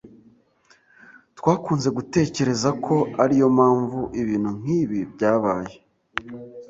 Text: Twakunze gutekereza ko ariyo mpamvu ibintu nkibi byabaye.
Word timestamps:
Twakunze 1.37 1.89
gutekereza 1.97 2.69
ko 2.85 2.95
ariyo 3.23 3.47
mpamvu 3.57 3.99
ibintu 4.21 4.49
nkibi 4.59 4.99
byabaye. 5.13 5.75